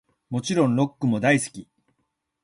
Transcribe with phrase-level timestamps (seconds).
[0.31, 1.65] もちろんロックも大好き♡